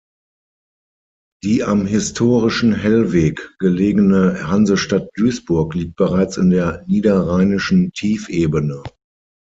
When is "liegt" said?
5.75-5.95